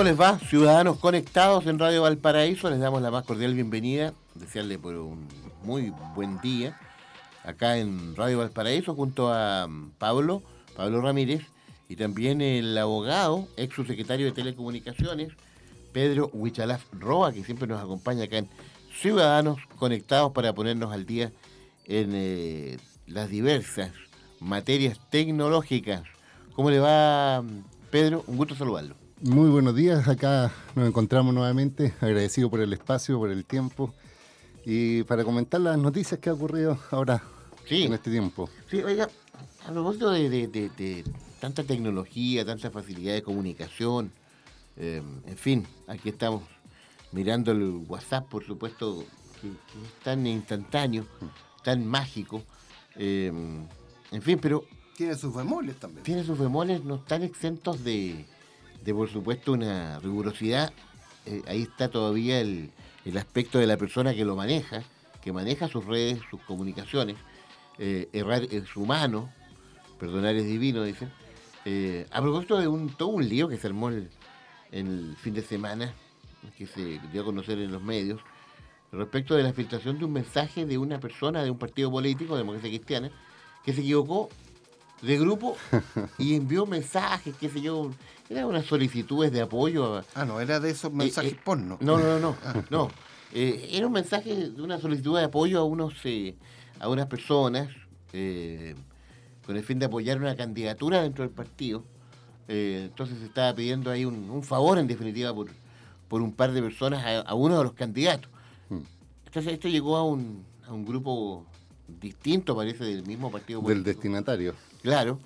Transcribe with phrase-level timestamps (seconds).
[0.00, 0.38] ¿Cómo les va?
[0.38, 5.28] Ciudadanos conectados en Radio Valparaíso, les damos la más cordial bienvenida, desearle por un
[5.62, 6.74] muy buen día
[7.44, 10.42] acá en Radio Valparaíso junto a mm, Pablo,
[10.74, 11.42] Pablo Ramírez
[11.86, 15.34] y también el abogado, ex subsecretario de Telecomunicaciones,
[15.92, 18.48] Pedro Huichalaf Roa, que siempre nos acompaña acá en
[18.94, 21.30] Ciudadanos conectados para ponernos al día
[21.84, 23.90] en eh, las diversas
[24.40, 26.04] materias tecnológicas.
[26.54, 28.24] ¿Cómo le va, mm, Pedro?
[28.28, 28.99] Un gusto saludarlo.
[29.22, 33.92] Muy buenos días, acá nos encontramos nuevamente, agradecido por el espacio, por el tiempo
[34.64, 37.22] y para comentar las noticias que ha ocurrido ahora
[37.68, 38.48] en este tiempo.
[38.70, 39.10] Sí, oiga,
[39.66, 41.04] a propósito de,
[41.38, 44.10] tanta tecnología, tanta facilidad de comunicación,
[44.78, 46.42] eh, en fin, aquí estamos
[47.12, 49.04] mirando el WhatsApp, por supuesto,
[49.42, 51.04] que, es tan instantáneo,
[51.62, 52.42] tan mágico,
[52.96, 53.30] eh,
[54.12, 54.64] en fin, pero...
[54.96, 56.04] Tiene sus bemoles también.
[56.04, 58.24] Tiene sus bemoles, no están exentos de
[58.82, 60.72] de por supuesto una rigurosidad.
[61.26, 62.70] Eh, ahí está todavía el,
[63.16, 64.82] aspecto de la persona que lo maneja,
[65.22, 67.16] que maneja sus redes, sus comunicaciones.
[67.78, 69.32] Eh, errar es humano,
[69.98, 71.10] perdonar es divino, dicen.
[71.64, 74.08] Eh, a propósito de un, todo un lío que se armó el,
[74.70, 75.92] el fin de semana,
[76.56, 78.20] que se dio a conocer en los medios,
[78.92, 82.70] respecto de la filtración de un mensaje de una persona de un partido político, Democracia
[82.70, 83.10] Cristiana,
[83.64, 84.30] que se equivocó
[85.02, 85.56] de grupo
[86.18, 87.90] y envió mensajes, qué sé yo,
[88.28, 90.02] eran unas solicitudes de apoyo.
[90.14, 91.78] ah, no, era de esos mensajes eh, eh, porno.
[91.80, 92.62] No, no, no, ah.
[92.70, 92.90] no.
[93.32, 95.94] Eh, era un mensaje de una solicitud de apoyo a unos
[96.80, 97.68] a unas personas
[98.10, 101.84] con el fin de apoyar una candidatura dentro del partido.
[102.48, 105.48] entonces se estaba pidiendo ahí un, favor, en definitiva, por,
[106.08, 108.30] por un par de personas a, uno de los candidatos.
[108.68, 108.80] Hmm.
[109.26, 111.46] Entonces esto llegó a un, a un grupo
[112.00, 113.84] distinto, parece, del mismo partido político.
[113.84, 114.54] Del destinatario.
[114.82, 115.18] Claro,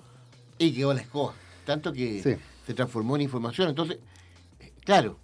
[0.57, 1.33] y quedó la escoba.
[1.65, 3.69] Tanto que se transformó en información.
[3.69, 3.99] Entonces,
[4.59, 5.17] eh, claro,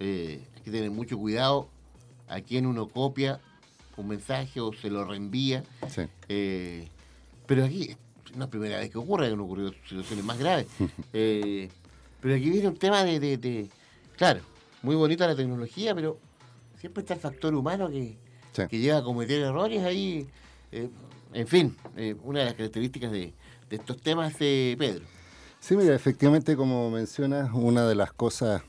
[0.00, 1.68] eh, hay que tener mucho cuidado
[2.28, 3.40] a quien uno copia
[3.96, 5.62] un mensaje o se lo reenvía.
[6.28, 6.88] Eh,
[7.46, 10.66] pero aquí, no es la primera vez que ocurre, que no ocurrido situaciones más graves.
[11.12, 13.68] pero aquí viene un tema de,
[14.16, 14.40] claro,
[14.82, 16.18] muy bonita la tecnología, pero
[16.78, 18.16] siempre está el factor humano que,
[18.68, 20.26] que llega a cometer errores ahí.
[21.34, 21.76] En fin,
[22.22, 23.34] una de las características de,
[23.68, 25.04] de estos temas, Pedro.
[25.60, 28.62] Sí, mira, efectivamente, como mencionas, una de las cosas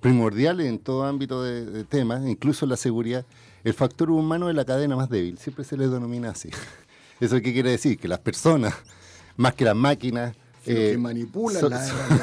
[0.00, 3.24] primordiales en todo ámbito de, temas, incluso la seguridad,
[3.62, 6.50] el factor humano es la cadena más débil, siempre se le denomina así.
[7.20, 7.98] ¿Eso qué quiere decir?
[7.98, 8.74] Que las personas,
[9.36, 10.34] más que las máquinas,
[10.64, 11.62] que eh, manipulan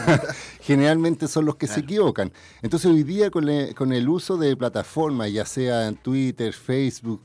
[0.61, 2.31] generalmente son los que se equivocan.
[2.63, 7.21] Entonces hoy día con, con el uso de plataformas, ya sea en Twitter, Facebook,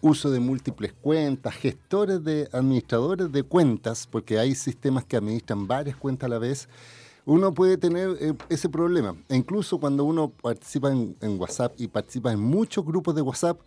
[0.00, 5.96] uso de múltiples cuentas, gestores de administradores de cuentas, porque hay sistemas que administran varias
[5.96, 6.68] cuentas a la vez,
[7.24, 9.14] uno puede tener eh, ese problema.
[9.28, 13.60] E incluso cuando uno participa en, WhatsApp y participa en muchos grupos de WhatsApp,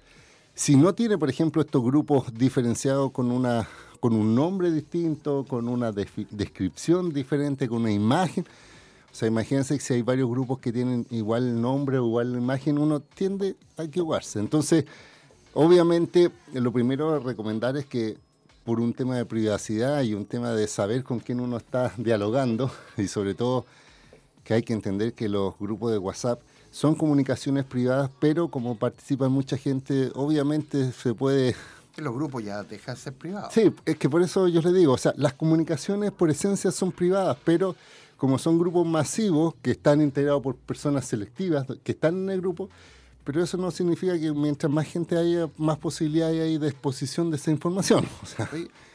[0.54, 3.68] si no tiene, por ejemplo, estos grupos diferenciados con una
[4.00, 8.46] con un nombre distinto, con una descripción diferente, con una imagen,
[9.12, 12.78] o sea, imagínense que si hay varios grupos que tienen igual nombre o igual imagen,
[12.78, 14.40] uno tiende a equivocarse.
[14.40, 14.86] Entonces,
[15.54, 18.18] Obviamente, lo primero a recomendar es que
[18.64, 22.72] por un tema de privacidad y un tema de saber con quién uno está dialogando
[22.98, 23.66] y sobre todo
[24.44, 26.42] que hay que entender que los grupos de WhatsApp
[26.72, 31.56] son comunicaciones privadas, pero como participa mucha gente, obviamente se puede...
[31.98, 33.54] Los grupos ya dejan de ser privados.
[33.54, 36.94] Sí, es que por eso yo les digo, o sea, las comunicaciones por esencia son
[36.94, 37.76] privadas, pero
[38.16, 42.70] como son grupos masivos que están integrados por personas selectivas que están en el grupo,
[43.24, 47.38] pero eso no significa que mientras más gente haya, más posibilidades hay de exposición de
[47.38, 48.06] esa información.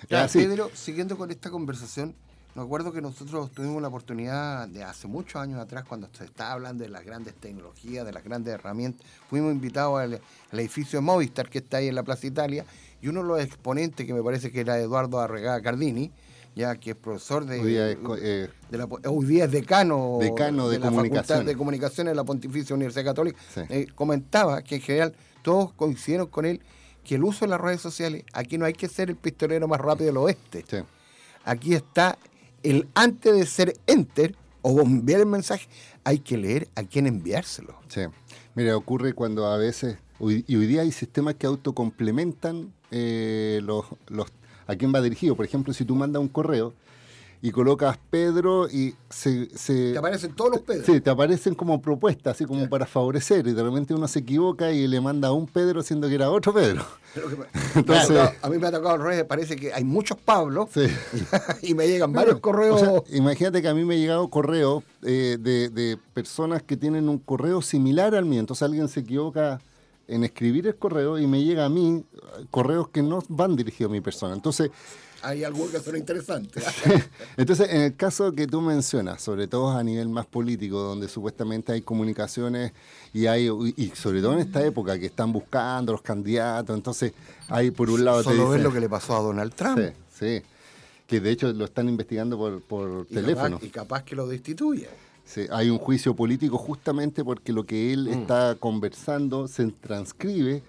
[0.08, 2.14] O Pedro, siguiendo con esta conversación,
[2.56, 6.52] me acuerdo que nosotros tuvimos la oportunidad de hace muchos años atrás, cuando se estaba
[6.52, 10.20] hablando de las grandes tecnologías, de las grandes herramientas, fuimos invitados al,
[10.52, 12.64] edificio Movistar que está ahí en la Plaza Italia,
[13.02, 16.11] y uno de los exponentes, que me parece que era Eduardo Arregada Cardini,
[16.56, 17.60] ya que es profesor de.
[17.60, 18.48] Hoy día es, eh,
[19.04, 23.38] hoy día es decano, decano de, la Facultad de Comunicaciones de la Pontificia Universidad Católica.
[23.68, 26.62] Eh, comentaba que en general todos coincidieron con él
[27.04, 29.80] que el uso de las redes sociales, aquí no hay que ser el pistolero más
[29.80, 30.64] rápido del oeste.
[31.44, 32.18] Aquí está
[32.62, 35.68] el antes de ser enter o enviar el mensaje,
[36.02, 37.78] hay que leer a quién enviárselo.
[37.88, 38.00] Sí.
[38.56, 44.32] Mira, ocurre cuando a veces, y hoy día hay sistemas que autocomplementan eh, los, los,
[44.66, 45.36] a quién va dirigido.
[45.36, 46.72] Por ejemplo, si tú mandas un correo,
[47.42, 50.86] y colocas Pedro y se, Te aparecen todos los Pedros.
[50.86, 54.72] Sí, te aparecen como propuestas, así como para favorecer, y de repente uno se equivoca
[54.72, 56.84] y le manda a un Pedro siendo que era otro Pedro.
[57.74, 60.70] Entonces, a mí me ha tocado al revés, parece que hay muchos Pablos
[61.62, 63.04] y me llegan varios correos.
[63.12, 67.18] imagínate que a mí me ha llegado correo eh, de, de personas que tienen un
[67.18, 69.60] correo similar al mío, entonces alguien se equivoca
[70.08, 72.04] en escribir el correo y me llega a mí
[72.50, 74.34] correos que no van dirigidos a mi persona.
[74.34, 74.70] Entonces,
[75.22, 76.62] hay algo que suena interesante.
[77.36, 81.72] Entonces, en el caso que tú mencionas, sobre todo a nivel más político, donde supuestamente
[81.72, 82.72] hay comunicaciones
[83.12, 87.12] y hay y sobre todo en esta época que están buscando los candidatos, entonces
[87.48, 88.22] hay por un lado...
[88.22, 89.78] Solo ver lo que le pasó a Donald Trump.
[89.78, 90.42] Sí, sí.
[91.06, 93.58] Que de hecho lo están investigando por, por teléfono.
[93.62, 94.88] y capaz que lo destituye.
[95.26, 98.20] Sí, hay un juicio político justamente porque lo que él mm.
[98.20, 100.62] está conversando se transcribe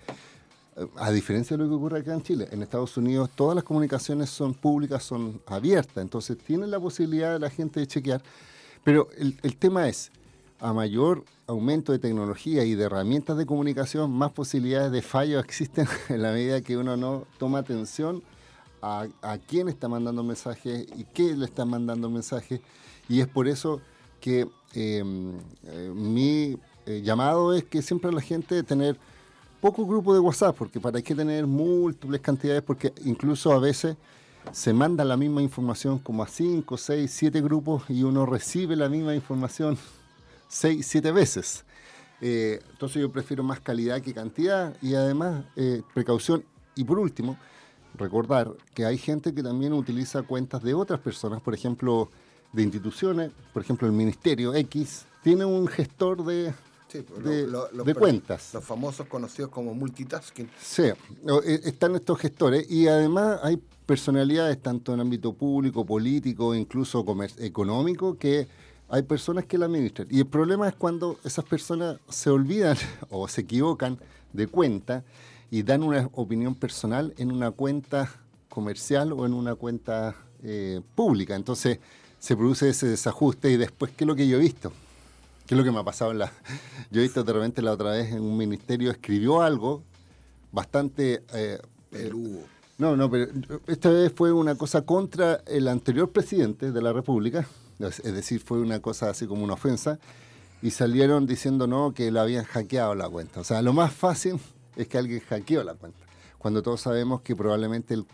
[0.97, 4.29] a diferencia de lo que ocurre acá en Chile, en Estados Unidos todas las comunicaciones
[4.29, 8.21] son públicas, son abiertas, entonces tienen la posibilidad de la gente de chequear,
[8.83, 10.11] pero el, tema es,
[10.59, 15.87] a mayor aumento de tecnología y de herramientas de comunicación, más posibilidades de fallo existen
[16.09, 18.21] en la medida que uno no toma atención
[18.81, 19.07] a,
[19.47, 22.61] quién está mandando mensajes y qué le está mandando mensajes,
[23.09, 23.81] y es por eso
[24.19, 25.33] que em,
[25.63, 28.97] eh, mi eh, llamado es que siempre la gente tener
[29.61, 33.97] poco grupo de WhatsApp, porque para qué tener múltiples cantidades, porque incluso a veces
[34.51, 38.87] se manda la misma información como a 5, 6, 7 grupos y uno recibe la
[38.87, 39.77] misma información
[40.47, 41.65] 6, 7 veces.
[42.21, 45.43] Eh, entonces yo prefiero más calidad que cantidad y además
[45.93, 46.43] precaución.
[46.75, 47.37] Y por último,
[47.95, 52.09] recordar que hay gente que también utiliza cuentas de otras personas, por ejemplo,
[52.57, 56.53] de instituciones, por ejemplo el Ministerio X, tiene un gestor de
[56.91, 58.51] pues, de, cuentas.
[58.53, 60.49] Los famosos conocidos como multitasking.
[60.59, 67.05] Sí, e, están estos gestores y además hay personalidades tanto en ámbito público, político, incluso
[67.37, 68.47] económico, que
[68.89, 70.07] hay personas que la administran.
[70.09, 72.77] Y el problema es cuando esas personas se olvidan
[73.11, 73.99] o se equivocan
[74.33, 75.03] de cuenta
[75.51, 78.09] y dan una opinión personal en una cuenta
[78.49, 81.35] comercial o en una cuenta eh, pública.
[81.35, 81.79] Entonces
[82.27, 84.73] se produce ese desajuste y después, ¿qué es lo que yo he visto?
[85.45, 86.29] ¿Qué es lo que me ha pasado en la...
[86.91, 89.81] Yo he visto de repente la otra vez en un ministerio escribió algo
[90.51, 91.23] bastante...
[91.33, 91.57] Eh,
[91.89, 92.41] Perú.
[92.79, 93.31] no, no, pero
[93.67, 97.47] esta vez fue una cosa contra el anterior presidente de la República,
[97.79, 99.97] es decir, fue una cosa así como una ofensa,
[100.61, 103.39] y salieron diciendo no, que lo habían hackeado la cuenta.
[103.39, 104.37] O sea, lo más fácil
[104.75, 105.99] es que alguien hackeó la cuenta,
[106.37, 108.05] cuando todos sabemos que probablemente él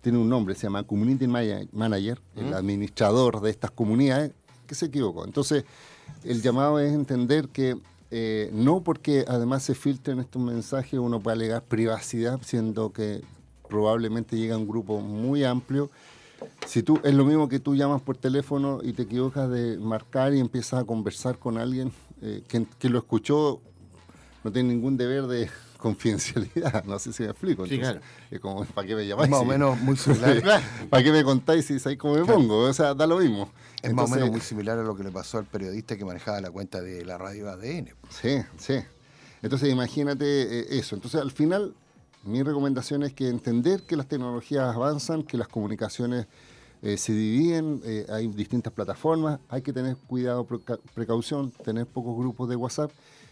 [0.00, 4.32] tiene un nombre, se llama Community Manager, el administrador de estas comunidades,
[4.66, 5.24] que se equivocó.
[5.24, 5.64] Entonces,
[6.24, 7.78] el llamado es entender que
[8.10, 13.22] eh, no porque además se filtren estos mensajes uno puede alegar privacidad, siendo que
[13.68, 15.90] probablemente llega un grupo muy amplio.
[16.66, 20.34] Si tú es lo mismo que tú llamas por teléfono y te equivocas de marcar
[20.34, 21.92] y empiezas a conversar con alguien
[22.22, 23.60] eh, que, lo escuchó,
[24.44, 26.84] no tiene ningún deber de confidencialidad.
[26.88, 27.66] No sé si me explico.
[27.66, 28.00] sí, claro.
[28.30, 29.30] Es como, ¿para qué me llamáis?
[29.30, 30.62] Más o menos muy similar.
[30.90, 32.58] ¿Para qué me contáis si sabéis cómo me pongo?
[32.58, 33.50] O sea, da lo mismo.
[33.82, 36.40] Es más o menos muy similar a lo que le pasó al periodista que manejaba
[36.40, 37.90] la cuenta de la radio ADN.
[38.10, 38.74] Sí, sí.
[39.40, 40.96] Entonces imagínate eh, eso.
[40.96, 41.74] Entonces al final
[42.24, 46.26] mi recomendación es que entender que las tecnologías avanzan, que las comunicaciones
[46.82, 50.46] eh, se dividen, eh, hay distintas plataformas, hay que tener cuidado,
[50.94, 52.90] precaución, tener pocos grupos de WhatsApp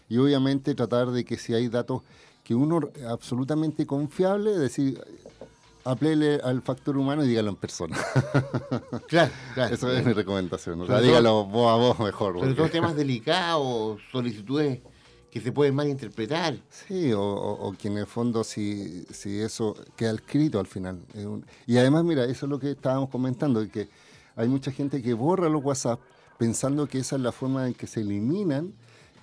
[0.09, 2.01] y obviamente tratar de que si hay datos
[2.47, 5.03] que uno absolutamente confiable, decir,
[5.83, 7.97] aplele al factor humano y dígalo en persona.
[9.09, 9.75] claro, claro.
[9.75, 10.79] Esa es mi recomendación.
[10.79, 12.39] O sea, dígalo vos a vos mejor.
[12.39, 14.79] Pero son temas delicados, solicitudes
[15.29, 16.55] que se pueden malinterpretar.
[16.69, 21.01] Sí, o, que en el fondo si, si eso queda escrito al final.
[21.65, 23.89] y además, mira, eso es lo que estábamos comentando, que
[24.37, 25.99] hay mucha gente que borra los WhatsApp
[26.37, 28.71] pensando que esa es la forma en que se eliminan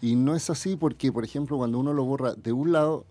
[0.03, 3.07] y no es así porque, por ejemplo, cuando uno lo borra de un lado,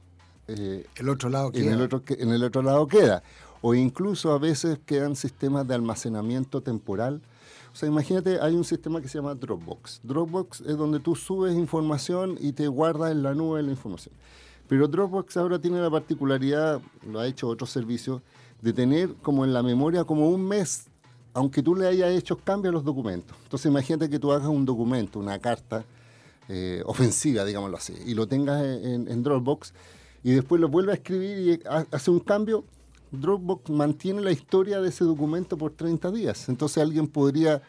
[0.48, 1.66] eh, el otro lado queda.
[1.66, 3.24] En el otro, en el otro lado queda.
[3.62, 7.22] O incluso a veces quedan sistemas de almacenamiento temporal.
[7.72, 10.02] O sea, imagínate, hay un sistema que se llama Dropbox.
[10.04, 14.14] Dropbox es donde tú subes información y te guardas en la nube la información.
[14.68, 18.22] Pero Dropbox ahora tiene la particularidad, lo ha hecho otro servicio,
[18.62, 20.86] de tener como en la memoria como un mes,
[21.34, 23.36] aunque tú le hayas hecho cambios a los documentos.
[23.44, 25.84] Entonces imagínate que tú hagas un documento, una carta
[26.50, 29.74] eh, ofensiva, digámoslo así, y lo tengas en Dropbox
[30.24, 31.60] y después lo vuelve a escribir y
[31.92, 32.64] hace un cambio,
[33.12, 36.50] Dropbox mantiene la historia de ese documento por 30 días.
[36.50, 37.62] Entonces alguien podría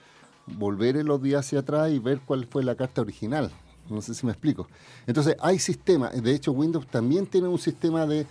[0.46, 3.50] volver en los días hacia atrás y ver cuál fue la carta original.
[3.90, 4.68] No sé si me explico.
[5.06, 8.26] Entonces hay sistemas, de hecho Windows también tiene un sistema de,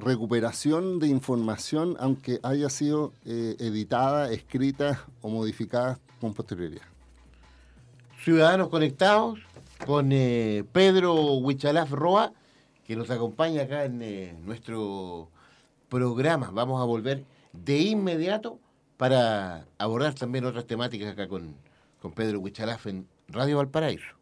[0.00, 6.82] recuperación de información, aunque haya sido eh, editada, escrita o modificada con posterioridad.
[8.22, 9.38] Ciudadanos conectados
[9.86, 12.32] con eh, Pedro Huichalaf Roa,
[12.90, 15.28] que nos acompaña acá en eh, nuestro
[15.88, 16.50] programa.
[16.50, 18.58] Vamos a volver de inmediato
[18.96, 21.54] para abordar también otras temáticas acá con,
[22.02, 24.16] con Pedro Huichalaf en Radio Valparaíso.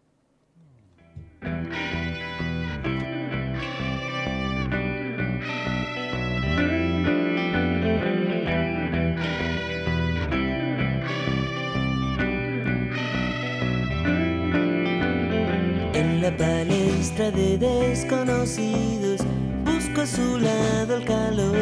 [15.95, 16.37] En la
[17.17, 19.21] de desconocidos.
[19.65, 21.57] Busco a su lado el calor.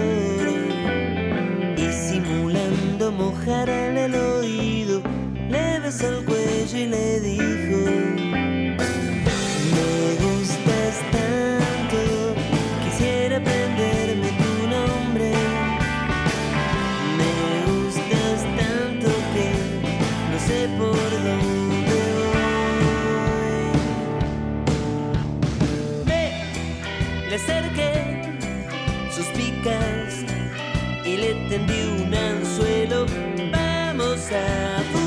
[1.76, 5.02] Y simulando mojar el oído.
[5.48, 8.25] Le besó el cuello y le dijo
[34.28, 35.05] vamos a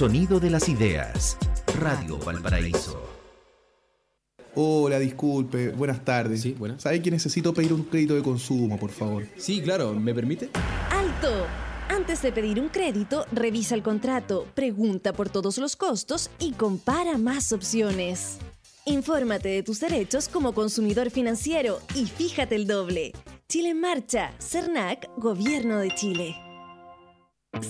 [0.00, 1.36] sonido de las ideas.
[1.78, 3.06] Radio Valparaíso.
[4.54, 6.40] Hola, disculpe, buenas tardes.
[6.40, 6.80] Sí, buenas.
[6.80, 9.26] ¿Sabe que necesito pedir un crédito de consumo, por favor?
[9.36, 10.48] Sí, claro, ¿me permite?
[10.90, 11.46] ¡Alto!
[11.90, 17.18] Antes de pedir un crédito, revisa el contrato, pregunta por todos los costos y compara
[17.18, 18.38] más opciones.
[18.86, 23.12] Infórmate de tus derechos como consumidor financiero y fíjate el doble.
[23.50, 26.49] Chile en Marcha, CERNAC, Gobierno de Chile.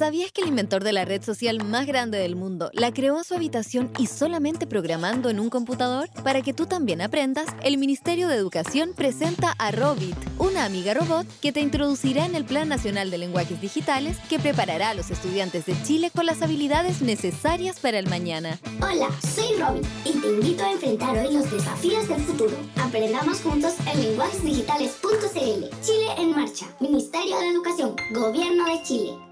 [0.01, 3.25] ¿Sabías que el inventor de la red social más grande del mundo la creó en
[3.25, 6.09] su habitación y solamente programando en un computador?
[6.23, 11.27] Para que tú también aprendas, el Ministerio de Educación presenta a Robit, una amiga robot
[11.41, 15.67] que te introducirá en el Plan Nacional de Lenguajes Digitales que preparará a los estudiantes
[15.67, 18.59] de Chile con las habilidades necesarias para el mañana.
[18.81, 22.57] Hola, soy Robin y te invito a enfrentar hoy los desafíos del futuro.
[22.77, 25.83] Aprendamos juntos en lenguajesdigitales.cl.
[25.83, 26.67] Chile en marcha.
[26.81, 27.97] Ministerio de Educación.
[28.13, 29.30] Gobierno de Chile.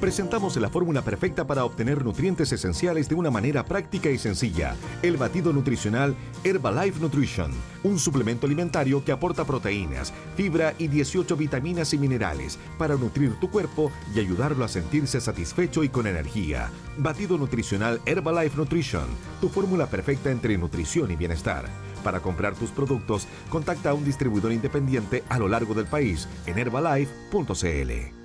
[0.00, 4.74] Presentamos la fórmula perfecta para obtener nutrientes esenciales de una manera práctica y sencilla.
[5.02, 7.50] El batido nutricional Herbalife Nutrition,
[7.82, 13.50] un suplemento alimentario que aporta proteínas, fibra y 18 vitaminas y minerales para nutrir tu
[13.50, 16.70] cuerpo y ayudarlo a sentirse satisfecho y con energía.
[16.98, 19.06] Batido nutricional Herbalife Nutrition,
[19.40, 21.66] tu fórmula perfecta entre nutrición y bienestar.
[22.02, 26.58] Para comprar tus productos, contacta a un distribuidor independiente a lo largo del país en
[26.58, 28.15] herbalife.cl.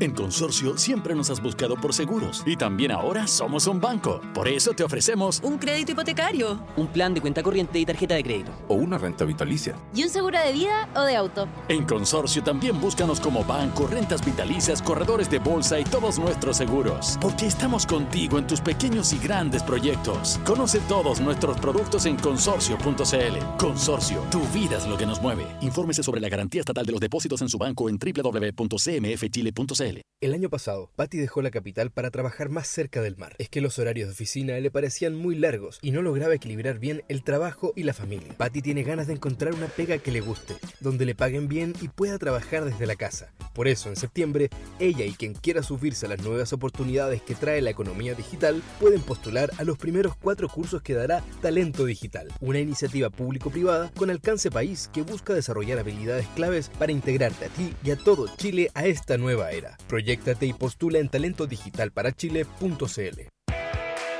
[0.00, 4.22] En Consorcio siempre nos has buscado por seguros y también ahora somos un banco.
[4.32, 8.24] Por eso te ofrecemos un crédito hipotecario, un plan de cuenta corriente y tarjeta de
[8.24, 9.76] crédito o una renta vitalicia.
[9.94, 11.46] ¿Y un seguro de vida o de auto?
[11.68, 17.18] En Consorcio también búscanos como banco, rentas vitalicias, corredores de bolsa y todos nuestros seguros.
[17.20, 20.40] Porque estamos contigo en tus pequeños y grandes proyectos.
[20.44, 23.56] Conoce todos nuestros productos en consorcio.cl.
[23.58, 25.46] Consorcio, tu vida es lo que nos mueve.
[25.60, 29.81] Infórmese sobre la garantía estatal de los depósitos en su banco en www.cmfchile.cl.
[30.22, 33.34] El año pasado, Patty dejó la capital para trabajar más cerca del mar.
[33.38, 37.02] Es que los horarios de oficina le parecían muy largos y no lograba equilibrar bien
[37.08, 38.32] el trabajo y la familia.
[38.36, 41.88] Patty tiene ganas de encontrar una pega que le guste, donde le paguen bien y
[41.88, 43.32] pueda trabajar desde la casa.
[43.52, 44.48] Por eso, en septiembre,
[44.78, 49.02] ella y quien quiera subirse a las nuevas oportunidades que trae la economía digital pueden
[49.02, 54.52] postular a los primeros cuatro cursos que dará Talento Digital, una iniciativa público-privada con alcance
[54.52, 58.86] país que busca desarrollar habilidades claves para integrarte a ti y a todo Chile a
[58.86, 59.71] esta nueva era.
[59.88, 63.41] Proyectate y postula en talentodigitalparachile.cl.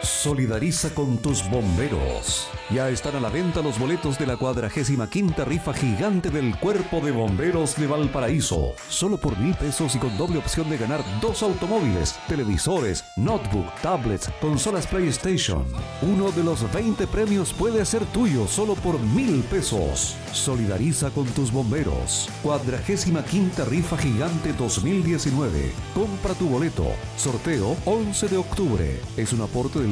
[0.03, 2.49] Solidariza con tus bomberos.
[2.71, 7.01] Ya están a la venta los boletos de la cuadragésima quinta rifa gigante del Cuerpo
[7.01, 8.75] de Bomberos de Valparaíso.
[8.89, 14.29] Solo por mil pesos y con doble opción de ganar dos automóviles, televisores, notebook, tablets,
[14.41, 15.65] consolas PlayStation.
[16.03, 20.17] Uno de los 20 premios puede ser tuyo solo por mil pesos.
[20.33, 22.29] Solidariza con tus bomberos.
[22.43, 25.73] Cuadragésima quinta rifa gigante 2019.
[25.95, 26.87] Compra tu boleto.
[27.17, 29.01] Sorteo 11 de octubre.
[29.17, 29.92] Es un aporte del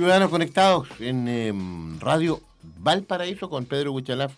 [0.00, 2.40] Ciudadanos Conectados en em, Radio
[2.78, 4.32] Valparaíso con Pedro Huichalaf,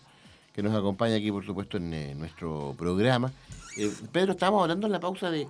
[0.53, 3.31] que nos acompaña aquí, por supuesto, en eh, nuestro programa.
[3.77, 5.47] Eh, Pedro, estábamos hablando en la pausa de,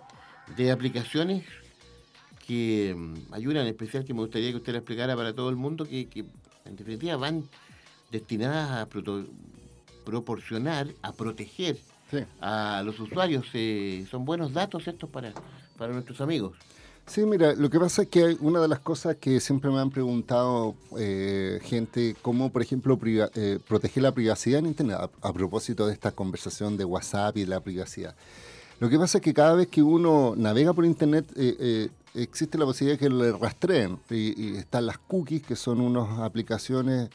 [0.56, 1.44] de aplicaciones
[2.46, 5.50] que em, hay una en especial que me gustaría que usted la explicara para todo
[5.50, 6.20] el mundo, que, que
[6.66, 7.50] en definitiva van
[8.12, 9.26] destinadas a proto-
[10.06, 11.80] proporcionar, a proteger
[12.40, 13.48] a los usuarios.
[13.56, 15.34] Eh, son buenos datos estos para,
[15.76, 16.56] para nuestros amigos.
[17.06, 19.90] Sí, mira, lo que pasa es que una de las cosas que siempre me han
[19.92, 25.86] preguntado eh, gente, cómo, por ejemplo, priva- eh, proteger la privacidad en Internet, a, propósito
[25.86, 28.16] de esta conversación de WhatsApp y de la privacidad.
[28.80, 32.66] Lo que pasa es que cada vez que uno navega por Internet, eh, existe la
[32.66, 34.00] posibilidad de que le rastreen.
[34.10, 37.10] Y, y están las cookies, que son unas aplicaciones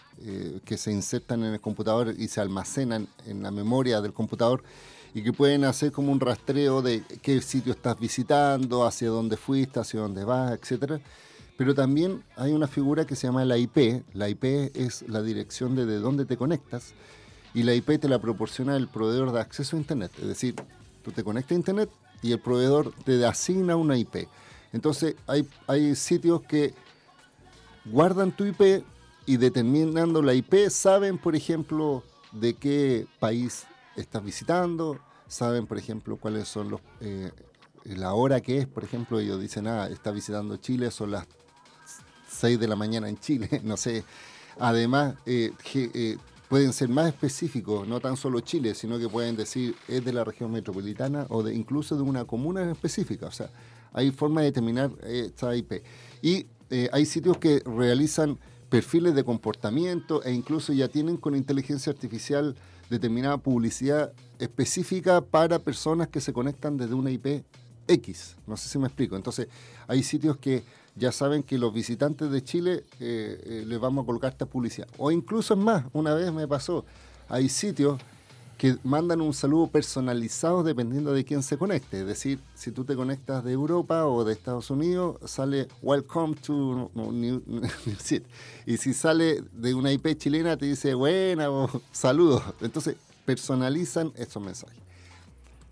[0.64, 4.62] que se insertan en el computador y se almacenan en la memoria del computador
[5.14, 9.80] y que pueden hacer como un rastreo de qué sitio estás visitando, hacia dónde fuiste,
[9.80, 11.00] hacia dónde vas, etcétera.
[11.56, 14.04] Pero también hay una figura que se llama la IP.
[14.14, 14.44] La IP
[14.74, 16.94] es la dirección de, de dónde te conectas
[17.54, 20.12] y la IP te la proporciona el proveedor de acceso a Internet.
[20.20, 20.54] Es decir,
[21.02, 21.90] tú te conectas a Internet
[22.22, 24.28] y el proveedor te asigna una IP.
[24.72, 26.74] Entonces hay, hay sitios que
[27.86, 28.84] guardan tu IP
[29.26, 33.66] y determinando la IP saben, por ejemplo, de qué país
[34.00, 37.30] estás visitando, saben, por ejemplo, cuáles son los eh,
[37.84, 41.26] la hora que es, por ejemplo, ellos dicen, ah, está visitando Chile, son las
[42.30, 44.04] 6 de la mañana en Chile, no sé.
[44.58, 46.16] Además, eh, eh,
[46.48, 50.24] pueden ser más específicos, no tan solo Chile, sino que pueden decir es de la
[50.24, 53.26] región metropolitana o de incluso de una comuna específica.
[53.26, 53.50] O sea,
[53.92, 55.82] hay forma de determinar esta IP.
[56.20, 56.46] Y
[56.92, 62.56] hay sitios que realizan perfiles de comportamiento e incluso ya tienen con inteligencia artificial
[62.90, 67.44] determinada publicidad específica para personas que se conectan desde una IP
[67.86, 68.36] X.
[68.46, 69.16] No sé si me explico.
[69.16, 69.48] Entonces,
[69.86, 70.62] hay sitios que
[70.94, 74.88] ya saben que los visitantes de Chile eh, eh, les vamos a colocar esta publicidad.
[74.98, 76.84] O incluso es más, una vez me pasó,
[77.28, 78.00] hay sitios
[78.58, 82.00] que mandan un saludo personalizado dependiendo de quién se conecte.
[82.00, 86.90] Es decir, si tú te conectas de Europa o de Estados Unidos, sale Welcome to
[86.92, 87.40] New,
[88.00, 88.26] City.
[88.66, 92.42] Y si sale de una IP chilena, te dice buena o saludos.
[92.60, 94.82] Entonces, personalizan esos mensajes.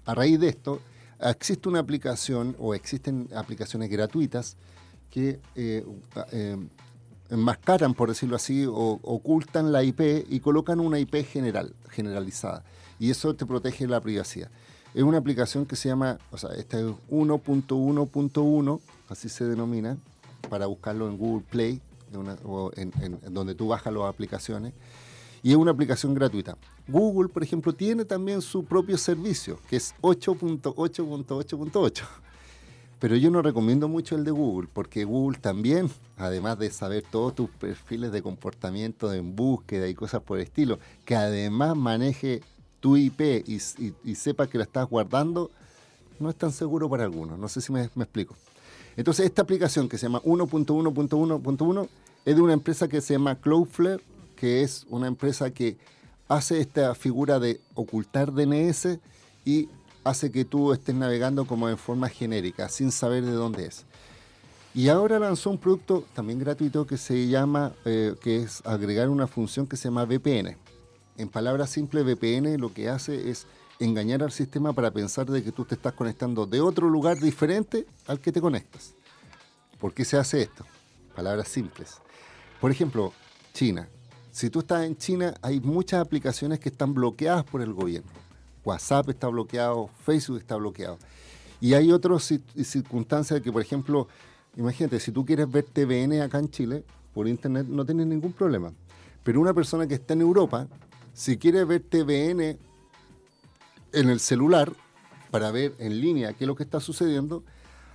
[0.04, 0.80] A raíz de esto,
[1.20, 4.56] existe una aplicación o existen aplicaciones gratuitas
[5.10, 5.84] que eh,
[6.30, 6.56] eh,
[7.30, 12.64] enmascaran, por decirlo así, o ocultan la IP y colocan una IP general, generalizada.
[12.98, 14.50] Y eso te protege la privacidad.
[14.94, 19.98] Es una aplicación que se llama, o sea, esta es 1.1.1, así se denomina,
[20.48, 21.82] para buscarlo en Google Play,
[22.44, 24.72] o en donde tú bajas las aplicaciones.
[25.42, 26.56] Y es una aplicación gratuita.
[26.88, 32.02] Google, por ejemplo, tiene también su propio servicio, que es 8.8.8.8.
[32.98, 37.34] Pero yo no recomiendo mucho el de Google, porque Google también, además de saber todos
[37.34, 42.40] tus perfiles de comportamiento en búsqueda y cosas por el estilo, que además maneje
[42.80, 43.60] tu IP y,
[44.04, 45.50] y- sepa que la estás guardando,
[46.18, 47.38] no es tan seguro para algunos.
[47.38, 48.34] No sé si me explico.
[48.96, 51.88] Entonces, esta aplicación que se llama 1.1.1.1
[52.24, 54.02] es de una empresa que se llama Cloudflare,
[54.36, 55.76] que es una empresa que
[56.28, 58.98] hace esta figura de ocultar DNS
[59.44, 59.68] y
[60.06, 63.84] hace que tú estés navegando como en forma genérica, sin saber de dónde es.
[64.72, 69.26] Y ahora lanzó un producto también gratuito que se llama, eh, que es agregar una
[69.26, 70.56] función que se llama VPN.
[71.16, 73.46] En palabras simples, VPN lo que hace es
[73.80, 77.86] engañar al sistema para pensar de que tú te estás conectando de otro lugar diferente
[78.06, 78.94] al que te conectas.
[79.80, 80.64] ¿Por qué se hace esto?
[81.14, 81.96] Palabras simples.
[82.60, 83.12] Por ejemplo,
[83.54, 83.88] China.
[84.30, 88.25] Si tú estás en China, hay muchas aplicaciones que están bloqueadas por el gobierno.
[88.66, 90.98] WhatsApp está bloqueado, Facebook está bloqueado.
[91.60, 94.08] Y hay otras cir- circunstancias que, por ejemplo,
[94.56, 98.72] imagínate, si tú quieres ver TVN acá en Chile, por internet no tienes ningún problema.
[99.22, 100.66] Pero una persona que está en Europa,
[101.14, 102.58] si quiere ver TVN
[103.92, 104.72] en el celular,
[105.30, 107.42] para ver en línea qué es lo que está sucediendo,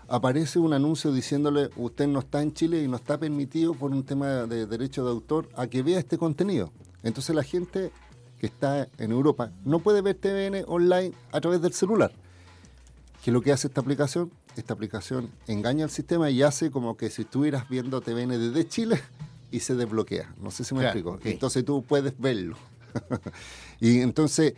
[0.07, 4.03] aparece un anuncio diciéndole usted no está en Chile y no está permitido por un
[4.03, 6.71] tema de derecho de autor a que vea este contenido.
[7.03, 7.91] Entonces la gente
[8.41, 12.11] que está en Europa no puede ver TVN online a través del celular.
[13.23, 14.31] ¿Qué es lo que hace esta aplicación?
[14.57, 18.99] Esta aplicación engaña al sistema y hace como que si estuvieras viendo TVN desde Chile
[19.51, 20.33] y se desbloquea.
[20.41, 21.19] No sé si me Claro, explico.
[21.23, 22.57] Entonces tú puedes verlo.
[23.79, 24.55] y entonces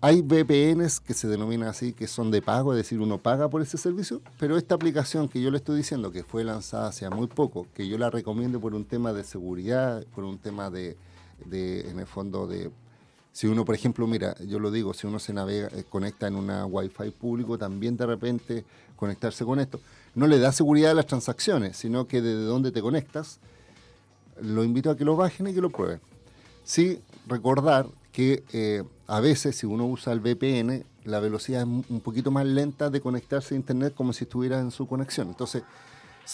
[0.00, 3.62] hay VPNs que se denominan así, que son de pago, es decir, uno paga por
[3.62, 7.28] ese servicio, pero esta aplicación que yo le estoy diciendo, que fue lanzada hace muy
[7.28, 10.96] poco, que yo la recomiendo por un tema de seguridad, por un tema de,
[11.46, 12.70] de, en el fondo, de...
[13.32, 16.34] Si uno, por ejemplo, mira, yo lo digo, si uno se navega, eh, conecta en
[16.34, 18.64] una Wi-Fi público, también de repente
[18.96, 19.80] conectarse con esto,
[20.14, 23.38] no le da seguridad a las transacciones, sino que desde donde te conectas,
[24.42, 26.00] lo invito a que lo bajen y que lo prueben.
[26.64, 32.00] Sí, recordar que eh, a veces si uno usa el VPN, la velocidad es un
[32.00, 35.28] poquito más lenta de conectarse a Internet como si estuviera en su conexión.
[35.28, 35.62] Entonces,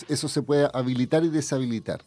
[0.08, 2.02] eso se puede habilitar y deshabilitar.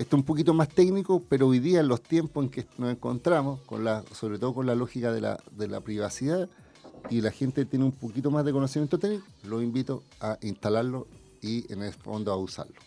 [0.00, 2.90] Esto es un poquito más técnico, pero hoy día en los tiempos en que nos
[2.90, 6.48] encontramos, con la, sobre todo con la lógica de la, de la privacidad,
[7.10, 11.06] y la gente tiene un poquito más de conocimiento técnico, los invito a instalarlo
[11.42, 12.80] y en el fondo a usarlo.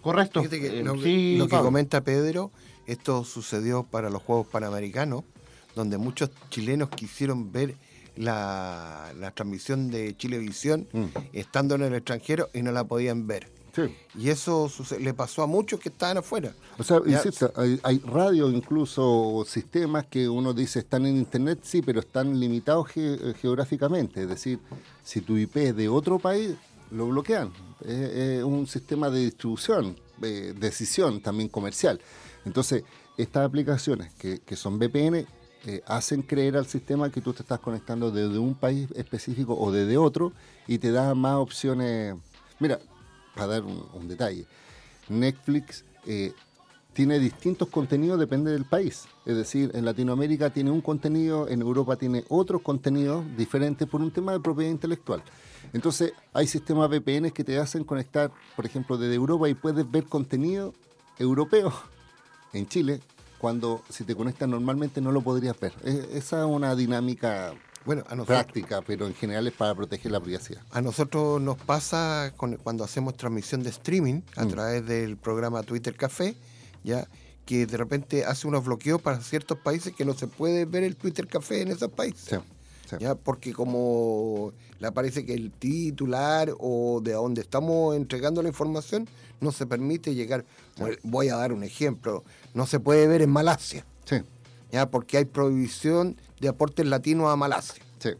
[0.00, 0.40] Correcto.
[0.40, 1.66] Fíjate que Eh, lo, que- sí, lo que Pablo.
[1.66, 2.50] comenta Pedro,
[2.86, 5.22] esto sucedió para los Juegos Panamericanos,
[5.74, 7.74] donde muchos chilenos quisieron ver
[8.16, 10.88] la, la transmisión de Chilevisión
[11.34, 13.54] estando en el extranjero y no la podían ver.
[14.18, 16.52] Y eso le pasó a muchos que estaban afuera.
[16.78, 21.60] O sea, Ya, insisto, hay, hay radios, incluso sistemas que uno dice están en Internet,
[21.62, 24.22] sí, pero están limitados ge- geográficamente.
[24.22, 24.58] Es decir,
[25.04, 26.54] si tu IP es de otro país,
[26.90, 27.52] lo bloquean.
[27.84, 32.00] Es, es un sistema de distribución, de decisión también comercial.
[32.44, 32.84] Entonces,
[33.16, 35.26] estas aplicaciones que, que son VPN
[35.68, 39.72] eh, hacen creer al sistema que tú te estás conectando desde un país específico o
[39.72, 40.32] desde otro
[40.68, 42.14] y te da más opciones.
[42.60, 42.78] Mira,
[43.36, 44.46] para dar un, detalle,
[45.08, 46.32] Netflix eh,
[46.92, 49.04] tiene distintos contenidos, depende del país.
[49.26, 54.10] Es decir, en Latinoamérica tiene un contenido, en Europa tiene otros contenidos diferentes por un
[54.10, 55.22] tema de propiedad intelectual.
[55.74, 60.04] Entonces, hay sistemas VPN que te hacen conectar, por ejemplo, desde Europa y puedes ver
[60.04, 60.72] contenido
[61.18, 61.72] europeo
[62.54, 63.00] en Chile,
[63.38, 65.74] cuando si te conectas normalmente no lo podrías ver.
[65.84, 67.52] Es- esa es una dinámica
[67.86, 70.60] bueno, a nosotros- práctica, pero en general es para proteger la privacidad.
[70.70, 74.48] A nosotros nos pasa con- cuando hacemos transmisión de streaming a Mm.
[74.48, 76.34] través del programa Twitter Café,
[76.84, 77.08] ya
[77.46, 80.96] que de repente hace unos bloqueos para ciertos países que no se puede ver el
[80.96, 82.38] Twitter Café en esos países.
[83.00, 89.08] Ya, porque como le parece que el titular o de donde estamos entregando la información
[89.40, 90.44] no se permite llegar.
[91.02, 92.22] Voy a dar un ejemplo.
[92.54, 93.84] No se puede ver en Malasia.
[94.72, 97.82] Ya, porque hay prohibición de aportes latinos a Malasia.
[97.98, 98.10] Sí.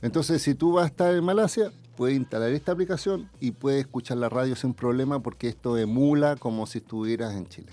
[0.00, 4.16] Entonces, si tú vas a estar en Malasia, puedes instalar esta aplicación y puedes escuchar
[4.16, 7.68] la radio sin problema porque esto emula como si estuvieras en Chile.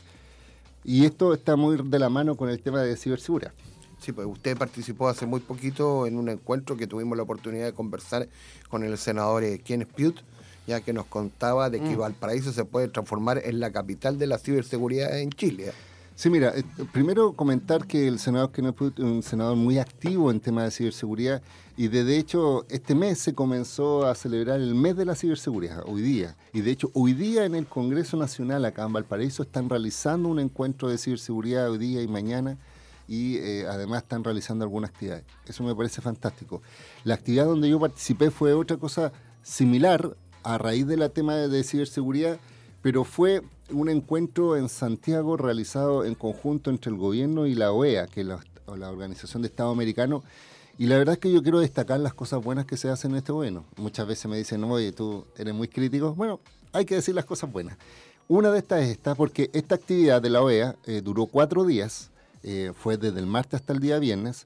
[0.84, 3.54] Y esto está muy de la mano con el tema de ciberseguridad.
[4.00, 7.74] Sí, pues usted participó hace muy poquito en un encuentro que tuvimos la oportunidad de
[7.74, 8.30] conversar
[8.70, 10.22] con el senador eh, Kenneth Pute,
[10.68, 12.00] ya que nos contaba de que Mm.
[12.00, 15.74] Valparaíso se puede transformar en la capital de la ciberseguridad en Chile.
[16.20, 20.32] Sí, mira, eh, primero comentar que el senador Kenneth Pruitt es un senador muy activo
[20.32, 21.42] en temas de ciberseguridad
[21.78, 25.82] y de, de hecho este mes se comenzó a celebrar el mes de la ciberseguridad,
[25.88, 26.36] hoy día.
[26.52, 30.42] Y de hecho hoy día en el Congreso Nacional acá en Valparaíso están realizando un
[30.42, 32.58] encuentro de ciberseguridad hoy día y mañana
[33.08, 35.24] y eh, además están realizando algunas actividades.
[35.46, 36.62] Eso me parece fantástico.
[37.06, 41.64] La actividad donde yo participé fue otra cosa similar a raíz del tema de, de
[41.64, 42.42] ciberseguridad,
[42.82, 48.08] pero fue un encuentro en Santiago realizado en conjunto entre el gobierno y la OEA,
[48.08, 50.24] que es la, Organización de Estado Americano.
[50.78, 53.18] Y la verdad es que yo quiero destacar las cosas buenas que se hacen en
[53.18, 53.66] este gobierno.
[53.78, 56.14] Muchas veces me dicen, oye, tú eres muy crítico.
[56.14, 56.40] Bueno,
[56.72, 57.78] hay que decir las cosas buenas.
[58.28, 62.12] Una de estas es esta, porque esta actividad de la OEA eh, duró cuatro días,
[62.44, 64.46] eh, fue desde el martes hasta el día viernes,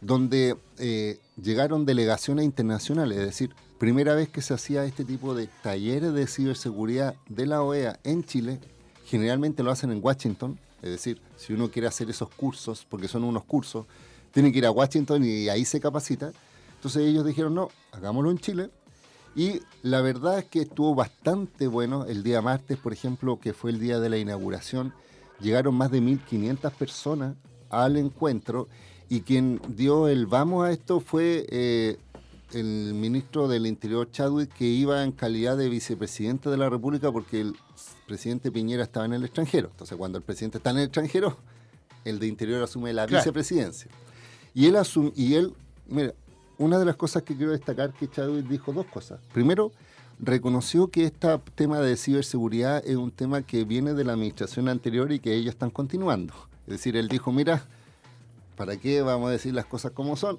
[0.00, 3.50] donde eh, llegaron delegaciones internacionales, es decir,
[3.80, 8.22] primera vez que se hacía este tipo de talleres de ciberseguridad de la OEA en
[8.22, 8.60] Chile,
[9.06, 13.24] generalmente lo hacen en Washington, es decir, si uno quiere hacer esos cursos, porque son
[13.24, 13.86] unos cursos,
[14.32, 16.30] tiene que ir a Washington y ahí se capacita.
[16.74, 18.70] Entonces ellos dijeron, no, hagámoslo en Chile.
[19.34, 23.70] Y la verdad es que estuvo bastante bueno el día martes, por ejemplo, que fue
[23.70, 24.92] el día de la inauguración.
[25.40, 27.34] Llegaron más de 1.500 personas
[27.70, 28.68] al encuentro
[29.08, 31.96] y quien dio el vamos a esto fue eh,
[32.52, 37.40] el ministro del Interior Chadwick, que iba en calidad de vicepresidente de la República porque
[37.40, 37.56] el
[38.06, 39.68] presidente Piñera estaba en el extranjero.
[39.70, 41.36] Entonces, cuando el presidente está en el extranjero,
[42.04, 43.22] el de Interior asume la Claro.
[43.22, 43.90] vicepresidencia.
[44.54, 45.52] Y él, asum- y él,
[45.88, 46.12] mira,
[46.58, 49.20] una de las cosas que quiero destacar que Chadwick dijo dos cosas.
[49.32, 49.72] Primero,
[50.18, 55.12] reconoció que este tema de ciberseguridad es un tema que viene de la administración anterior
[55.12, 56.34] y que ellos están continuando.
[56.66, 57.64] Es decir, él dijo, mira,
[58.56, 60.38] ¿para qué vamos a decir las cosas como son?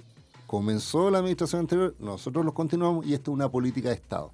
[0.51, 4.33] Comenzó la administración anterior, nosotros lo continuamos y esto es una política de Estado.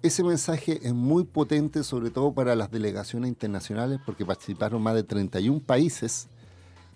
[0.00, 5.02] Ese mensaje es muy potente, sobre todo para las delegaciones internacionales, porque participaron más de
[5.02, 6.28] 31 países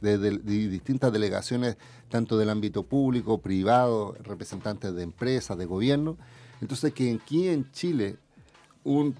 [0.01, 1.77] de, de- de distintas delegaciones,
[2.09, 6.17] tanto del ámbito público, privado, representantes de empresas, de gobierno.
[6.61, 8.19] Entonces, que aquí en Chile
[8.85, 9.17] un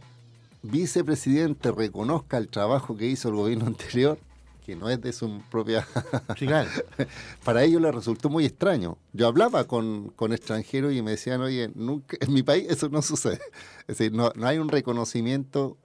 [0.63, 4.17] vicepresidente reconozca el trabajo que hizo el gobierno anterior,
[4.65, 5.87] que no es de su propia...
[7.45, 8.99] Para ellos les resultó muy extraño.
[9.13, 13.03] Yo hablaba con, con extranjeros y me decían, oye, nunca, en mi país eso no
[13.03, 13.41] sucede.
[13.87, 15.77] Es decir, no, no hay un reconocimiento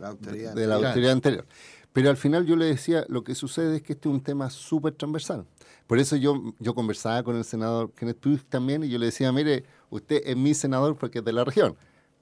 [0.00, 0.86] La autoridad de la anterior.
[0.86, 1.46] autoridad anterior.
[1.92, 4.50] Pero al final yo le decía, lo que sucede es que este es un tema
[4.50, 5.46] súper transversal.
[5.86, 9.30] Por eso yo, yo conversaba con el senador Kenneth Puig también y yo le decía,
[9.32, 11.76] mire, usted es mi senador porque es de la región,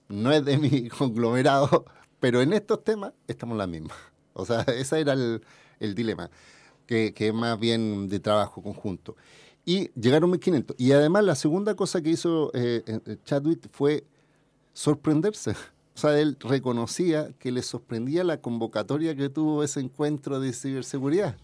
[0.09, 1.87] no es de mi conglomerado,
[2.20, 3.94] pero en estos temas estamos la misma.
[4.35, 5.42] O sea, ese era el,
[5.83, 6.31] el dilema,
[6.87, 9.16] que, es más bien de trabajo conjunto.
[9.64, 10.75] Y llegaron 1.500.
[10.79, 14.05] Y además la segunda cosa que hizo eh, eh, Chadwick fue
[14.73, 15.55] sorprenderse.
[15.95, 21.37] O sea, él reconocía que le sorprendía la convocatoria que tuvo ese encuentro de ciberseguridad.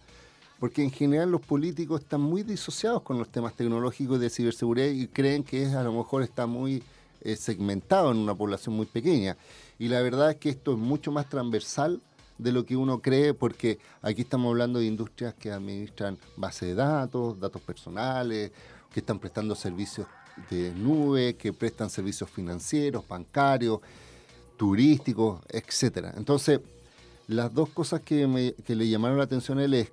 [0.58, 5.06] Porque en general los políticos están muy disociados con los temas tecnológicos de ciberseguridad y
[5.06, 6.82] creen que es, a lo mejor está muy
[7.20, 9.36] eh, segmentado en una población muy pequeña.
[9.78, 12.00] Y la verdad es que esto es mucho más transversal
[12.38, 16.74] de lo que uno cree, porque aquí estamos hablando de industrias que administran bases de
[16.76, 18.52] datos, datos personales,
[18.92, 20.06] que están prestando servicios
[20.50, 23.80] de nube, que prestan servicios financieros, bancarios,
[24.56, 26.14] turísticos, etcétera.
[26.16, 26.60] Entonces,
[27.26, 29.90] las dos cosas que, me- que le llamaron la atención a él es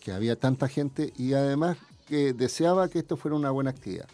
[0.00, 1.76] que había tanta gente y además
[2.06, 4.08] que deseaba que esto fuera una buena actividad.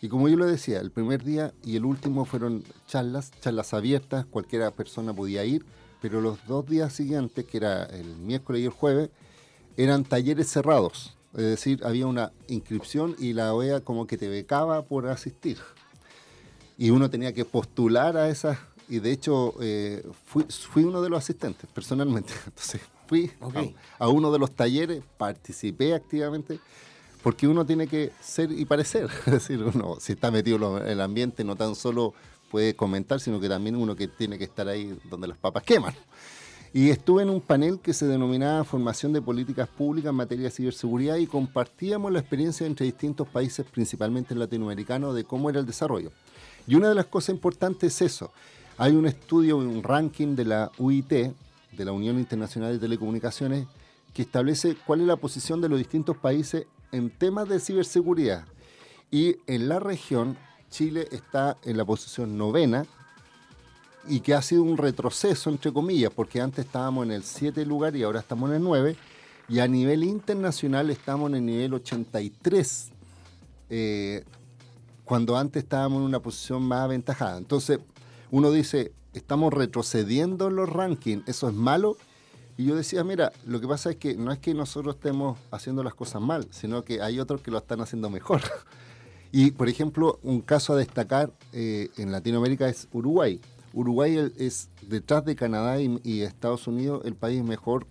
[0.00, 4.26] Y como yo lo decía, el primer día y el último fueron charlas, charlas abiertas,
[4.26, 5.64] cualquiera persona podía ir,
[6.02, 9.08] pero los dos días siguientes, que era el miércoles y el jueves,
[9.76, 11.16] eran talleres cerrados.
[11.32, 15.58] Es decir, había una inscripción y la OEA como que te becaba por asistir.
[16.76, 21.08] Y uno tenía que postular a esas, y de hecho eh, fui, fui uno de
[21.08, 22.32] los asistentes personalmente.
[22.46, 26.58] Entonces fui a, a uno de los talleres, participé activamente,
[27.22, 29.08] porque uno tiene que ser y parecer.
[29.26, 32.12] Es decir, uno si está metido en el ambiente no tan solo
[32.52, 35.94] puede comentar, sino que también uno que tiene que estar ahí donde las papas queman.
[36.74, 40.50] Y estuve en un panel que se denominaba Formación de Políticas Públicas en materia de
[40.50, 46.12] ciberseguridad y compartíamos la experiencia entre distintos países, principalmente latinoamericanos, de cómo era el desarrollo.
[46.66, 48.32] Y una de las cosas importantes es eso.
[48.76, 53.66] Hay un estudio, un ranking de la UIT, de la Unión Internacional de Telecomunicaciones,
[54.12, 58.44] que establece cuál es la posición de los distintos países en temas de ciberseguridad.
[59.10, 60.38] Y en la región,
[60.72, 62.84] Chile está en la posición novena,
[64.08, 67.94] y que ha sido un retroceso, entre comillas, porque antes estábamos en el 7 lugar
[67.94, 68.96] y ahora estamos en el 9,
[69.48, 72.90] y a nivel internacional estamos en el nivel 83,
[73.70, 74.24] eh,
[75.04, 77.38] cuando antes estábamos en una posición más aventajada.
[77.38, 77.78] Entonces,
[78.30, 81.96] uno dice, estamos retrocediendo en los rankings, eso es malo.
[82.56, 85.82] Y yo decía, mira, lo que pasa es que no es que nosotros estemos haciendo
[85.82, 88.42] las cosas mal, sino que hay otros que lo están haciendo mejor.
[89.32, 93.40] Y, por ejemplo, un caso a destacar eh, en Latinoamérica es Uruguay.
[93.72, 97.86] Uruguay es, detrás de Canadá y, Estados Unidos, el país mejor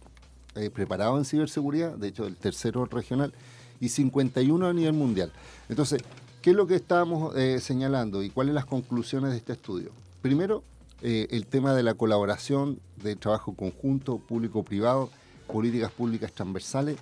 [0.54, 3.34] eh, preparado en ciberseguridad, de hecho, el tercero regional,
[3.80, 5.32] y 51 a nivel mundial.
[5.68, 6.04] Entonces,
[6.44, 9.92] ¿qué es lo que estábamos eh, señalando y cuáles las conclusiones de este estudio?
[10.22, 10.64] Primero,
[11.02, 15.10] el tema de la colaboración, de trabajo conjunto, público-privado,
[15.48, 16.98] políticas públicas transversales,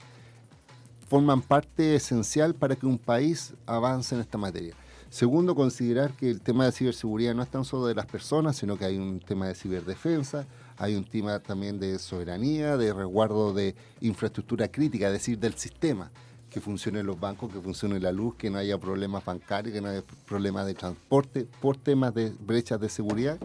[1.10, 4.76] forman parte esencial para que un país avance en esta materia.
[5.10, 8.78] Segundo, considerar que el tema de ciberseguridad no es tan solo de las personas, sino
[8.78, 10.46] que hay un tema de ciberdefensa,
[10.78, 16.12] hay un tema también de soberanía, de resguardo de infraestructura crítica, es decir, del sistema,
[16.52, 19.90] que funcionen los bancos, que funcione la luz, que no haya problemas bancarios, que no
[19.90, 23.40] haya problemas de transporte por temas de brechas de seguridad.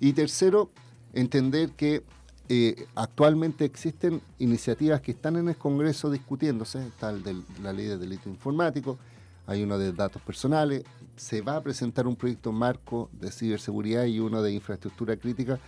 [0.00, 0.70] Y tercero,
[1.12, 2.02] entender que
[2.48, 7.86] eh, actualmente existen iniciativas que están en el Congreso discutiéndose, está el de la ley
[7.86, 8.98] de delito informático,
[9.46, 10.84] hay uno de datos personales,
[11.16, 15.58] se va a presentar un proyecto marco de ciberseguridad y uno de infraestructura crítica,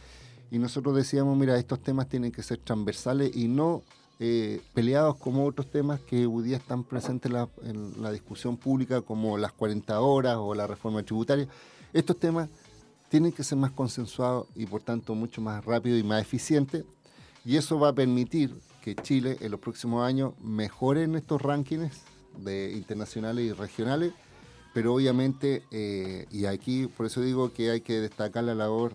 [0.51, 3.83] y nosotros decíamos, mira, estos temas tienen que ser transversales y no
[4.21, 8.57] eh, peleados como otros temas que hoy día están presentes en la, en la discusión
[8.57, 11.47] pública, como las 40 horas o la reforma tributaria.
[11.93, 12.49] Estos temas
[13.09, 16.85] tienen que ser más consensuados y por tanto mucho más rápido y más eficiente.
[17.45, 22.03] Y eso va a permitir que Chile en los próximos años mejore en estos rankings
[22.39, 24.13] de internacionales y regionales,
[24.75, 28.93] pero obviamente, eh, y aquí por eso digo que hay que destacar la labor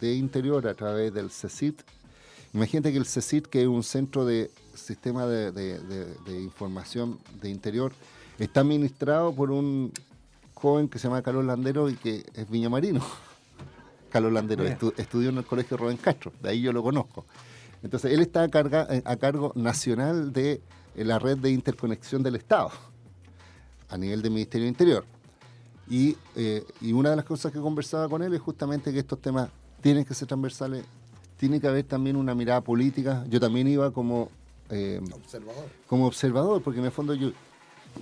[0.00, 1.80] de interior a través del CECIT.
[2.52, 7.92] Imagínate que el CECIT, que es un centro de sistema de, de- información de interior,
[8.38, 9.92] está administrado por un
[10.54, 13.04] joven que se llama Carlos Landero y que es viñamarino.
[14.10, 17.24] Carlos Landero estu- estudió en el colegio Rubén Castro, de ahí yo lo conozco.
[17.82, 20.60] Entonces, él está a, carga- eh, a cargo nacional de
[20.96, 22.70] eh, la red de interconexión del Estado,
[23.88, 25.04] a nivel del Ministerio del Interior.
[25.88, 29.20] Y, eh, y una de las cosas que conversaba con él es justamente que estos
[29.20, 29.48] temas
[29.80, 30.84] tienen que ser transversales,
[31.36, 33.24] tiene que haber también una mirada política.
[33.28, 34.28] Yo también iba como,
[34.70, 35.64] eh, Observador.
[35.86, 37.30] como observador, porque en el fondo yo,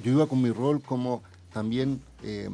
[0.02, 2.48] yo iba con mi rol como también eh,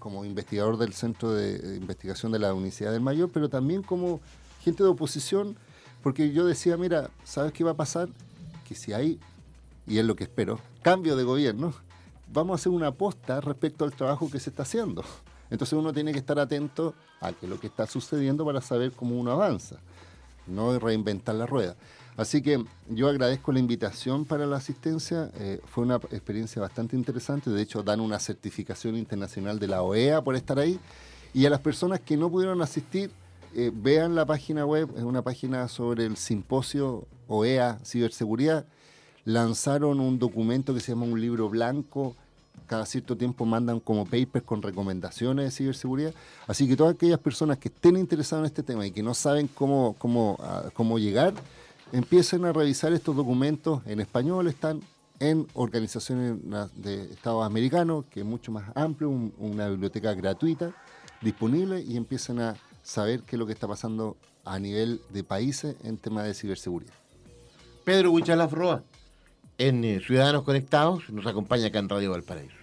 [0.00, 4.20] como investigador del Centro de Investigación de la Universidad del Mayor, pero también como
[4.64, 5.56] gente de oposición,
[6.02, 8.08] porque yo decía, mira, ¿sabes qué va a pasar?
[8.66, 9.20] Que si hay,
[9.86, 11.72] y es lo que espero, cambio de gobierno,
[12.32, 15.04] vamos a hacer una aposta respecto al trabajo que se está haciendo.
[15.50, 19.18] Entonces uno tiene que estar atento a que lo que está sucediendo para saber cómo
[19.18, 19.76] uno avanza,
[20.46, 21.76] no reinventar la rueda.
[22.20, 27.48] Así que yo agradezco la invitación para la asistencia, eh, fue una experiencia bastante interesante,
[27.48, 30.78] de hecho dan una certificación internacional de la OEA por estar ahí,
[31.32, 33.10] y a las personas que no pudieron asistir,
[33.54, 38.66] eh, vean la página web, es una página sobre el simposio OEA Ciberseguridad,
[39.24, 42.16] lanzaron un documento que se llama un libro blanco,
[42.66, 46.12] cada cierto tiempo mandan como papers con recomendaciones de ciberseguridad.
[46.46, 49.48] Así que todas aquellas personas que estén interesadas en este tema y que no saben
[49.48, 51.32] cómo, cómo, ah, cómo llegar,
[51.92, 54.80] empiecen a revisar estos documentos en español, están
[55.18, 56.36] en organizaciones
[56.76, 60.72] de Estados americanos, que es mucho más amplio, una biblioteca gratuita,
[61.20, 65.76] disponible, y empiecen a saber qué es lo que está pasando a nivel de países
[65.84, 66.94] en temas de ciberseguridad.
[67.84, 68.82] Pedro Huichalaf Roa,
[69.58, 72.59] en eh, Ciudadanos Conectados, nos acompaña acá en Radio Valparaíso.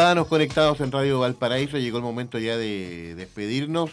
[0.00, 3.90] Ciudadanos conectados en Radio Valparaíso, llegó el momento ya de despedirnos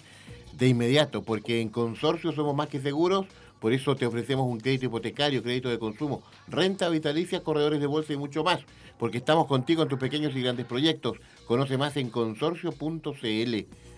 [0.54, 3.26] de inmediato, porque en consorcio somos más que seguros,
[3.60, 8.14] por eso te ofrecemos un crédito hipotecario, crédito de consumo, renta vitalicia, corredores de bolsa
[8.14, 8.62] y mucho más,
[8.98, 11.18] porque estamos contigo en tus pequeños y grandes proyectos.
[11.46, 13.56] Conoce más en consorcio.cl.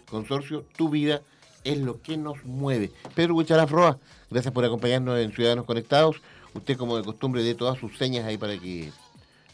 [0.10, 1.22] Consorcio, tu vida
[1.64, 2.90] es lo que nos mueve.
[3.14, 4.00] Pedro Huicharaf Roa,
[4.32, 6.16] gracias por acompañarnos en Ciudadanos Conectados.
[6.56, 8.92] Usted, como de costumbre, dé todas sus señas ahí para que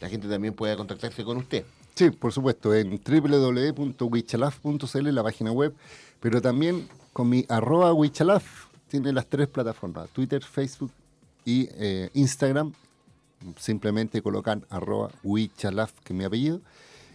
[0.00, 1.66] la gente también pueda contactarse con usted.
[1.96, 5.74] Sí, por supuesto, en www.wichalaf.cl, la página web,
[6.20, 10.92] pero también con mi arroba wichalaf, tiene las tres plataformas, Twitter, Facebook
[11.46, 12.74] y eh, Instagram.
[13.56, 16.60] Simplemente colocan arroba wichalaf, que es mi apellido.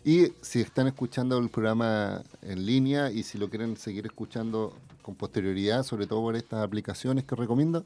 [0.04, 5.14] Y si están escuchando el programa en línea y si lo quieren seguir escuchando con
[5.14, 7.84] posterioridad, sobre todo por estas aplicaciones que recomiendo,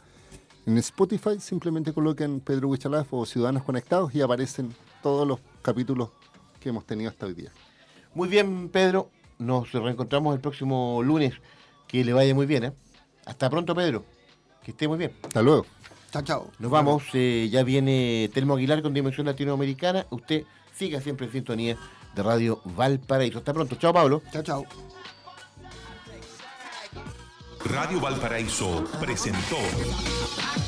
[0.66, 4.74] en Spotify simplemente coloquen Pedro Wichalaf o Ciudadanos Conectados y aparecen
[5.04, 6.12] todos los capítulos
[6.66, 7.51] que hemos tenido hasta hoy día.
[8.16, 9.11] Muy bien, Pedro.
[9.38, 11.36] Nos reencontramos el próximo lunes.
[11.88, 12.63] Que le vaya muy bien.
[12.63, 12.74] ¿eh?
[13.28, 14.03] Hasta pronto, Pedro.
[14.63, 15.11] Que esté muy bien.
[15.24, 15.68] Hasta luego.
[16.11, 16.51] Chao, chao.
[16.57, 17.03] Nos vamos.
[17.13, 20.07] eh, ya viene Telmo Aguilar con Dimensión Latinoamericana.
[20.09, 20.43] Usted
[20.76, 21.78] siga siempre en sintonía
[22.16, 23.38] de Radio Valparaíso.
[23.38, 23.76] Hasta pronto.
[23.76, 24.24] Chao, Pablo.
[24.32, 24.66] Chao, chao.
[27.66, 29.57] Radio Valparaíso presentó